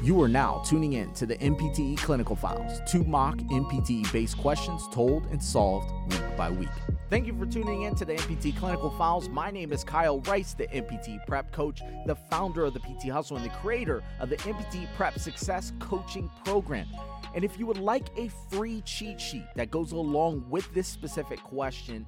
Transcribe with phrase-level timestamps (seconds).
[0.00, 4.86] You are now tuning in to the NPTE Clinical Files, two mock NPTE based questions
[4.92, 6.68] told and solved week by week.
[7.10, 9.28] Thank you for tuning in to the NPT Clinical Files.
[9.28, 13.38] My name is Kyle Rice, the NPT Prep Coach, the founder of the PT Hustle,
[13.38, 16.86] and the creator of the NPT Prep Success Coaching Program.
[17.34, 21.40] And if you would like a free cheat sheet that goes along with this specific
[21.40, 22.06] question,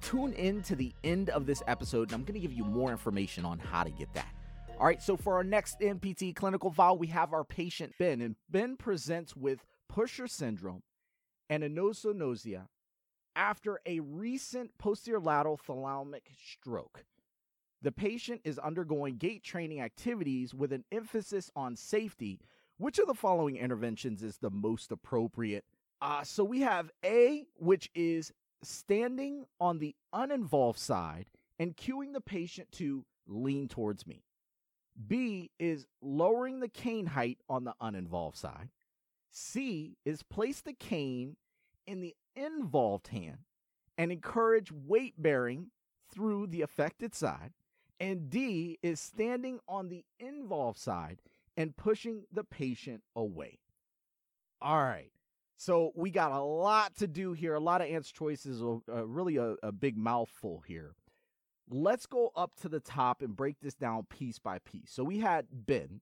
[0.00, 2.92] tune in to the end of this episode, and I'm going to give you more
[2.92, 4.28] information on how to get that.
[4.78, 8.34] All right, so for our next NPT clinical file, we have our patient Ben, and
[8.50, 10.82] Ben presents with Pusher syndrome
[11.48, 12.66] and anosognosia
[13.36, 17.04] after a recent posterior lateral thalamic stroke.
[17.82, 22.40] The patient is undergoing gait training activities with an emphasis on safety.
[22.76, 25.64] Which of the following interventions is the most appropriate?
[26.02, 28.32] Uh, so we have A, which is
[28.64, 31.26] standing on the uninvolved side
[31.60, 34.23] and cueing the patient to lean towards me.
[34.94, 38.70] B is lowering the cane height on the uninvolved side.
[39.30, 41.36] C is place the cane
[41.86, 43.38] in the involved hand
[43.98, 45.70] and encourage weight bearing
[46.12, 47.52] through the affected side.
[47.98, 51.20] And D is standing on the involved side
[51.56, 53.58] and pushing the patient away.
[54.60, 55.10] All right.
[55.56, 59.36] So we got a lot to do here, a lot of answer choices, uh, really
[59.36, 60.94] a, a big mouthful here
[61.70, 64.90] let's go up to the top and break this down piece by piece.
[64.90, 66.00] So we had Ben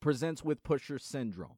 [0.00, 1.56] presents with pusher syndrome.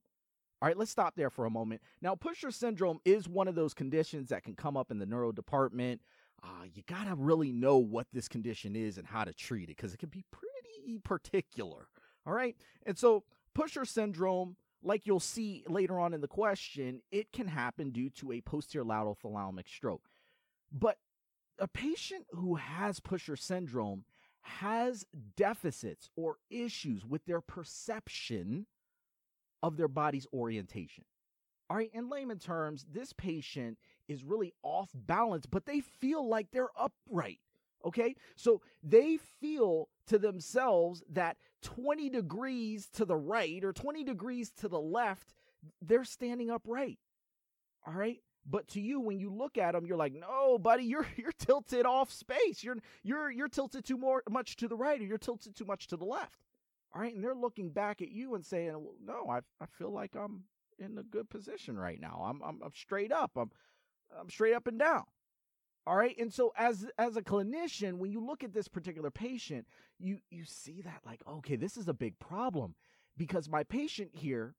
[0.62, 1.82] All right, let's stop there for a moment.
[2.00, 5.32] Now, pusher syndrome is one of those conditions that can come up in the neuro
[5.32, 6.00] department.
[6.42, 9.76] Uh, you got to really know what this condition is and how to treat it
[9.76, 11.88] because it can be pretty particular.
[12.26, 12.56] All right.
[12.86, 17.90] And so, pusher syndrome, like you'll see later on in the question, it can happen
[17.90, 20.08] due to a posterior lateral thalamic stroke.
[20.72, 20.98] But
[21.58, 24.04] a patient who has pusher syndrome
[24.42, 28.66] has deficits or issues with their perception
[29.62, 31.04] of their body's orientation.
[31.70, 36.48] All right, in layman terms, this patient is really off balance, but they feel like
[36.52, 37.40] they're upright.
[37.86, 44.50] Okay, so they feel to themselves that 20 degrees to the right or 20 degrees
[44.58, 45.34] to the left,
[45.80, 46.98] they're standing upright.
[47.86, 51.06] All right, but to you, when you look at them, you're like, no, buddy, you're
[51.16, 52.62] you're tilted off space.
[52.62, 55.86] You're you're you're tilted too more much to the right, or you're tilted too much
[55.88, 56.40] to the left.
[56.94, 59.90] All right, and they're looking back at you and saying, well, no, I I feel
[59.90, 60.44] like I'm
[60.78, 62.22] in a good position right now.
[62.24, 63.32] I'm I'm, I'm straight up.
[63.36, 63.50] I'm
[64.18, 65.04] I'm straight up and down.
[65.86, 66.16] All right.
[66.18, 69.66] And so as as a clinician, when you look at this particular patient,
[69.98, 72.74] you you see that like, okay, this is a big problem
[73.16, 74.54] because my patient here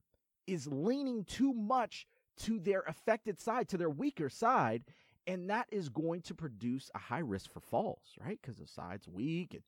[0.47, 2.06] is leaning too much
[2.38, 4.84] to their affected side, to their weaker side,
[5.28, 8.40] and that is going to produce a high risk for falls, right?
[8.41, 9.63] Because the side's weak and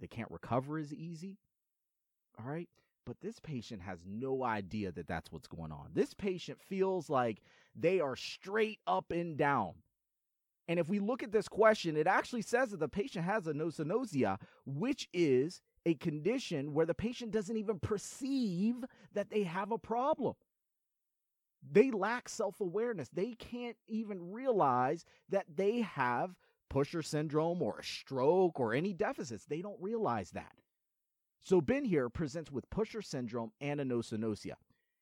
[0.00, 1.38] they can't recover as easy.
[2.38, 2.68] All right.
[3.04, 5.88] But this patient has no idea that that's what's going on.
[5.92, 7.42] This patient feels like
[7.74, 9.72] they are straight up and down.
[10.68, 13.52] And if we look at this question, it actually says that the patient has a
[13.52, 19.78] anosognosia, which is a condition where the patient doesn't even perceive that they have a
[19.78, 20.34] problem.
[21.70, 23.08] They lack self awareness.
[23.08, 26.36] They can't even realize that they have
[26.68, 29.44] pusher syndrome or a stroke or any deficits.
[29.44, 30.52] They don't realize that.
[31.40, 34.54] So Ben here presents with pusher syndrome and anosognosia.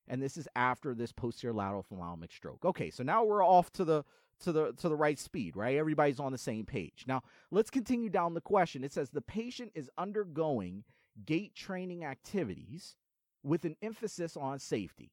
[0.08, 2.64] And this is after this posterior lateral thalamic stroke.
[2.64, 4.04] Okay, so now we're off to the
[4.40, 5.76] to the to the right speed, right?
[5.76, 7.04] Everybody's on the same page.
[7.06, 8.82] Now, let's continue down the question.
[8.82, 10.84] It says the patient is undergoing
[11.24, 12.96] gait training activities
[13.42, 15.12] with an emphasis on safety.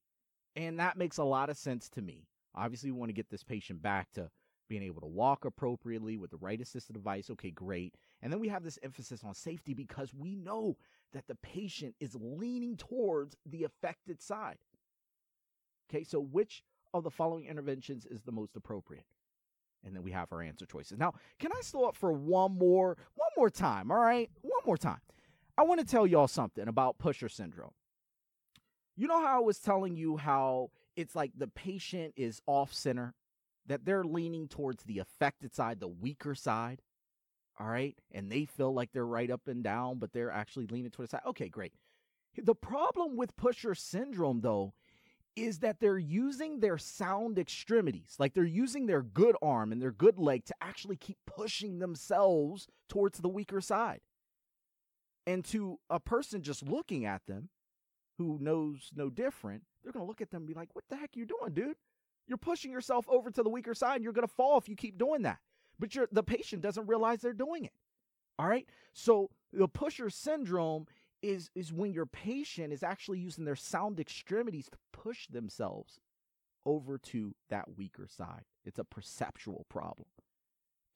[0.57, 2.25] And that makes a lot of sense to me.
[2.55, 4.29] Obviously, we want to get this patient back to
[4.67, 7.29] being able to walk appropriately with the right assistive device.
[7.29, 7.93] Okay, great.
[8.21, 10.75] And then we have this emphasis on safety because we know
[11.13, 14.57] that the patient is leaning towards the affected side.
[15.89, 19.05] Okay, so which of the following interventions is the most appropriate?
[19.85, 20.97] And then we have our answer choices.
[20.97, 23.91] Now, can I slow up for one more, one more time?
[23.91, 24.99] All right, one more time.
[25.55, 27.71] I want to tell y'all something about pusher syndrome.
[28.97, 33.13] You know how I was telling you how it's like the patient is off center,
[33.67, 36.81] that they're leaning towards the affected side, the weaker side.
[37.59, 37.95] All right.
[38.11, 41.17] And they feel like they're right up and down, but they're actually leaning towards the
[41.17, 41.27] side.
[41.29, 41.73] Okay, great.
[42.35, 44.73] The problem with pusher syndrome, though,
[45.35, 49.91] is that they're using their sound extremities, like they're using their good arm and their
[49.91, 54.01] good leg to actually keep pushing themselves towards the weaker side.
[55.27, 57.49] And to a person just looking at them,
[58.17, 60.95] who knows no different, they're going to look at them and be like, what the
[60.95, 61.75] heck are you doing, dude?
[62.27, 64.97] You're pushing yourself over to the weaker side you're going to fall if you keep
[64.97, 65.39] doing that.
[65.79, 67.73] But the patient doesn't realize they're doing it.
[68.39, 68.67] All right.
[68.93, 70.87] So the pusher syndrome
[71.21, 75.99] is is when your patient is actually using their sound extremities to push themselves
[76.65, 78.43] over to that weaker side.
[78.65, 80.07] It's a perceptual problem.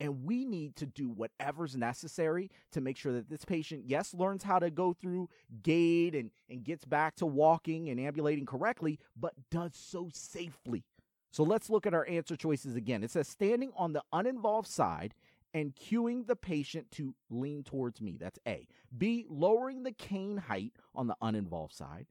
[0.02, 4.42] And we need to do whatever's necessary to make sure that this patient, yes, learns
[4.42, 5.30] how to go through
[5.62, 10.84] gait and, and gets back to walking and ambulating correctly, but does so safely.
[11.30, 13.04] So let's look at our answer choices again.
[13.04, 15.14] It says standing on the uninvolved side
[15.54, 18.18] and cueing the patient to lean towards me.
[18.20, 18.68] That's A.
[18.98, 22.08] B, lowering the cane height on the uninvolved side.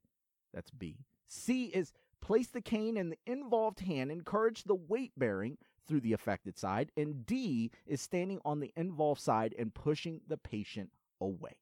[0.55, 0.99] That's B.
[1.27, 5.59] C is place the cane in the involved hand, encourage the weight bearing
[5.91, 6.93] through the affected side.
[6.97, 10.91] And D is standing on the involved side and pushing the patient
[11.21, 11.57] away.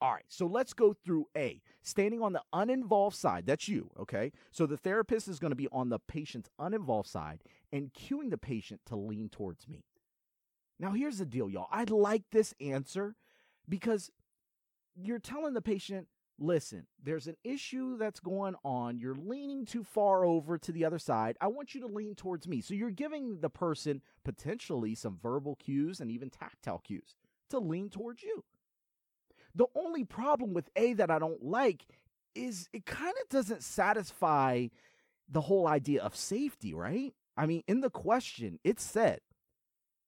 [0.00, 1.62] All right, so let's go through A.
[1.82, 4.30] Standing on the uninvolved side, that's you, okay?
[4.52, 7.42] So the therapist is going to be on the patient's uninvolved side
[7.72, 9.86] and cueing the patient to lean towards me.
[10.78, 11.68] Now, here's the deal, y'all.
[11.72, 13.16] I like this answer
[13.68, 14.10] because
[14.94, 16.06] you're telling the patient,
[16.38, 18.98] listen, there's an issue that's going on.
[18.98, 21.36] You're leaning too far over to the other side.
[21.40, 22.60] I want you to lean towards me.
[22.60, 27.16] So you're giving the person potentially some verbal cues and even tactile cues
[27.50, 28.44] to lean towards you.
[29.54, 31.86] The only problem with A that I don't like
[32.34, 34.68] is it kind of doesn't satisfy
[35.28, 37.12] the whole idea of safety, right?
[37.36, 39.20] I mean, in the question, it said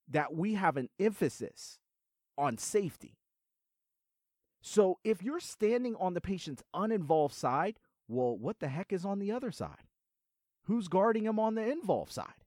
[0.08, 1.78] that we have an emphasis
[2.36, 3.16] on safety.
[4.60, 7.78] So if you're standing on the patient's uninvolved side,
[8.08, 9.88] well, what the heck is on the other side?
[10.64, 12.44] Who's guarding him on the involved side?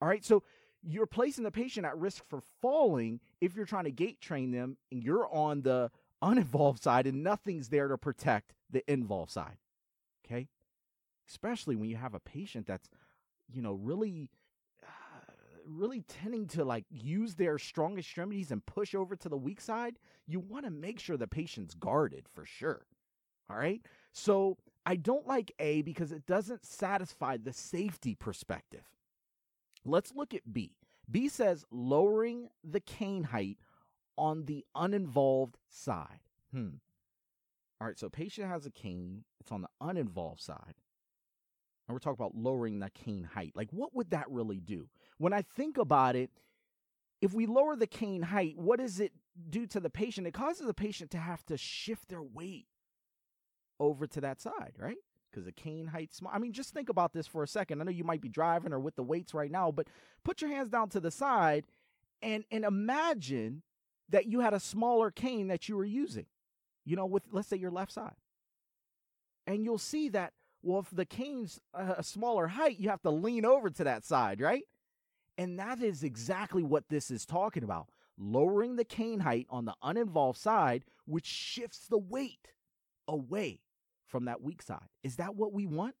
[0.00, 0.42] All right, so
[0.82, 4.76] you're placing the patient at risk for falling if you're trying to gait train them
[4.90, 5.90] and you're on the
[6.22, 9.56] uninvolved side and nothing's there to protect the involved side.
[10.26, 10.48] Okay?
[11.28, 12.88] Especially when you have a patient that's,
[13.48, 14.30] you know, really
[15.66, 19.98] really tending to like use their strong extremities and push over to the weak side,
[20.26, 22.86] you want to make sure the patient's guarded for sure.
[23.50, 23.82] All right.
[24.12, 28.84] So I don't like A because it doesn't satisfy the safety perspective.
[29.84, 30.76] Let's look at B.
[31.10, 33.58] B says lowering the cane height
[34.16, 36.20] on the uninvolved side.
[36.52, 36.76] Hmm.
[37.80, 37.98] All right.
[37.98, 39.24] So patient has a cane.
[39.40, 40.74] It's on the uninvolved side
[41.86, 43.52] and we're talking about lowering the cane height.
[43.54, 44.88] Like, what would that really do?
[45.18, 46.30] When I think about it,
[47.20, 49.12] if we lower the cane height, what does it
[49.48, 50.26] do to the patient?
[50.26, 52.66] It causes the patient to have to shift their weight
[53.80, 54.98] over to that side, right?
[55.30, 56.32] Because the cane height's small.
[56.34, 57.80] I mean, just think about this for a second.
[57.80, 59.88] I know you might be driving or with the weights right now, but
[60.24, 61.64] put your hands down to the side
[62.22, 63.62] and and imagine
[64.08, 66.26] that you had a smaller cane that you were using,
[66.84, 68.14] you know, with let's say your left side.
[69.46, 70.32] And you'll see that
[70.62, 74.40] well, if the cane's a smaller height, you have to lean over to that side,
[74.40, 74.64] right?
[75.36, 77.88] And that is exactly what this is talking about.
[78.16, 82.48] Lowering the cane height on the uninvolved side, which shifts the weight
[83.08, 83.60] away
[84.06, 84.88] from that weak side.
[85.02, 85.96] Is that what we want?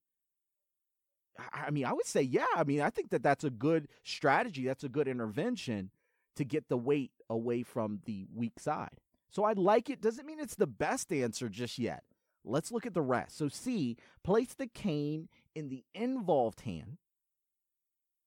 [1.52, 2.46] I mean, I would say, yeah.
[2.54, 4.64] I mean, I think that that's a good strategy.
[4.66, 5.90] That's a good intervention
[6.36, 9.00] to get the weight away from the weak side.
[9.30, 10.00] So I like it.
[10.00, 12.04] Doesn't mean it's the best answer just yet.
[12.44, 13.36] Let's look at the rest.
[13.38, 16.98] So, C, place the cane in the involved hand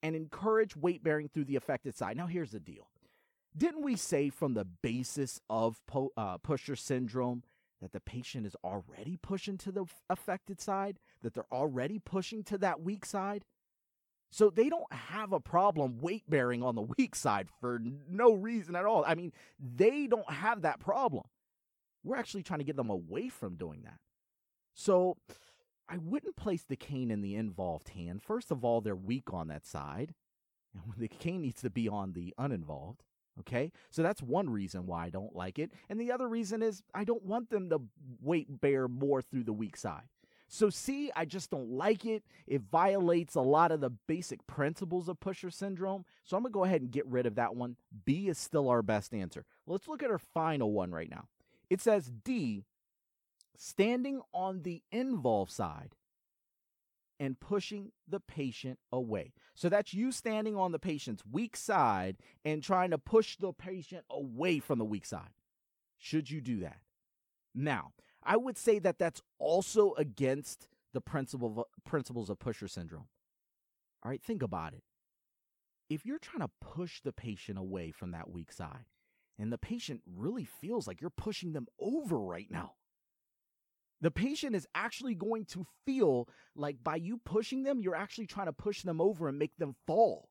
[0.03, 2.17] and encourage weight bearing through the affected side.
[2.17, 2.89] Now, here's the deal.
[3.55, 7.43] Didn't we say from the basis of po- uh, pusher syndrome
[7.81, 12.57] that the patient is already pushing to the affected side, that they're already pushing to
[12.59, 13.45] that weak side?
[14.29, 18.75] So they don't have a problem weight bearing on the weak side for no reason
[18.75, 19.03] at all.
[19.07, 21.23] I mean, they don't have that problem.
[22.03, 23.99] We're actually trying to get them away from doing that.
[24.73, 25.17] So
[25.89, 28.21] I wouldn't place the cane in the involved hand.
[28.21, 30.13] First of all, they're weak on that side.
[30.73, 33.03] And the cane needs to be on the uninvolved.
[33.39, 33.71] Okay.
[33.89, 35.71] So that's one reason why I don't like it.
[35.89, 37.81] And the other reason is I don't want them to
[38.21, 40.09] weight bear more through the weak side.
[40.49, 42.23] So, see, I just don't like it.
[42.47, 46.05] It violates a lot of the basic principles of pusher syndrome.
[46.23, 47.75] So, I'm going to go ahead and get rid of that one.
[48.05, 49.45] B is still our best answer.
[49.65, 51.27] Let's look at our final one right now.
[51.69, 52.63] It says D
[53.57, 55.95] standing on the involved side
[57.19, 59.33] and pushing the patient away.
[59.55, 64.05] So that's you standing on the patient's weak side and trying to push the patient
[64.09, 65.31] away from the weak side.
[65.97, 66.77] Should you do that?
[67.55, 73.07] Now, I would say that that's also against the principle of, principles of pusher syndrome.
[74.03, 74.83] All right, think about it.
[75.89, 78.85] If you're trying to push the patient away from that weak side,
[79.39, 82.73] and the patient really feels like you're pushing them over right now,
[84.01, 88.45] the patient is actually going to feel like by you pushing them, you're actually trying
[88.47, 90.29] to push them over and make them fall.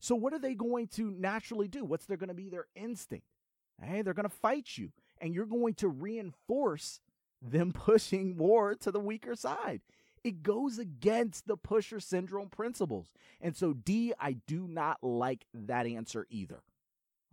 [0.00, 1.84] So, what are they going to naturally do?
[1.84, 3.26] What's they're going to be their instinct?
[3.82, 4.92] Hey, they're going to fight you.
[5.20, 7.00] and you're going to reinforce
[7.40, 9.82] them pushing more to the weaker side.
[10.22, 13.12] It goes against the pusher syndrome principles.
[13.40, 16.62] And so, D, I do not like that answer either.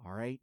[0.06, 0.40] All right.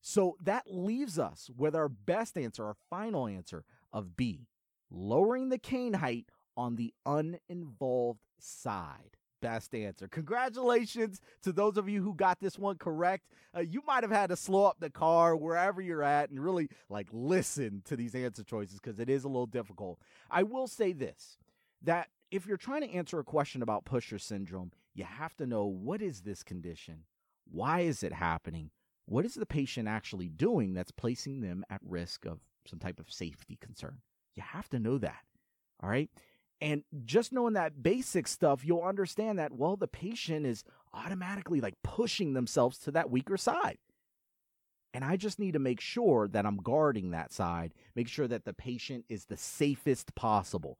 [0.00, 4.48] So that leaves us with our best answer, our final answer of B,
[4.90, 6.26] lowering the cane height
[6.56, 9.16] on the uninvolved side.
[9.40, 10.08] Best answer.
[10.08, 13.24] Congratulations to those of you who got this one correct.
[13.56, 16.68] Uh, you might have had to slow up the car wherever you're at and really
[16.88, 20.00] like listen to these answer choices because it is a little difficult.
[20.28, 21.38] I will say this
[21.82, 25.64] that if you're trying to answer a question about pusher syndrome, you have to know
[25.66, 27.04] what is this condition?
[27.50, 28.70] Why is it happening?
[29.06, 33.10] What is the patient actually doing that's placing them at risk of some type of
[33.10, 33.98] safety concern?
[34.34, 35.22] You have to know that.
[35.82, 36.10] All right.
[36.60, 41.74] And just knowing that basic stuff, you'll understand that, well, the patient is automatically like
[41.84, 43.78] pushing themselves to that weaker side.
[44.94, 48.44] And I just need to make sure that I'm guarding that side, make sure that
[48.44, 50.78] the patient is the safest possible.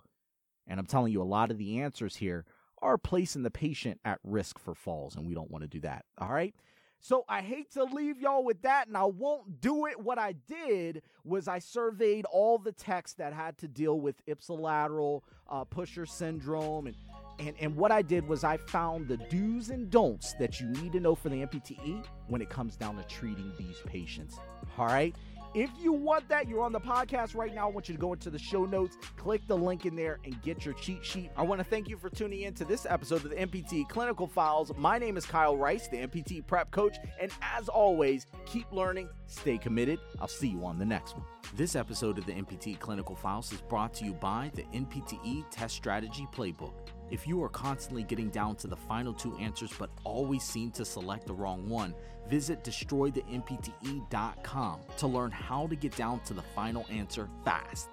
[0.66, 2.44] And I'm telling you, a lot of the answers here
[2.80, 6.04] are placing the patient at risk for falls, and we don't want to do that.
[6.18, 6.54] All right.
[7.00, 9.98] So I hate to leave y'all with that, and I won't do it.
[9.98, 15.22] What I did was I surveyed all the texts that had to deal with ipsilateral
[15.48, 16.96] uh, pusher syndrome, and,
[17.38, 20.92] and and what I did was I found the do's and don'ts that you need
[20.92, 24.36] to know for the NPTE when it comes down to treating these patients.
[24.76, 25.14] All right.
[25.54, 27.68] If you want that, you're on the podcast right now.
[27.68, 30.40] I want you to go into the show notes, click the link in there, and
[30.42, 31.30] get your cheat sheet.
[31.36, 34.26] I want to thank you for tuning in to this episode of the NPT Clinical
[34.26, 34.72] Files.
[34.76, 39.56] My name is Kyle Rice, the NPT Prep Coach, and as always, keep learning, stay
[39.56, 39.98] committed.
[40.20, 41.24] I'll see you on the next one.
[41.54, 45.74] This episode of the NPTE Clinical Files is brought to you by the NPTE Test
[45.74, 46.74] Strategy Playbook.
[47.10, 50.84] If you are constantly getting down to the final two answers but always seem to
[50.84, 51.94] select the wrong one,
[52.28, 57.88] visit destroythenpte.com to learn how to get down to the final answer fast.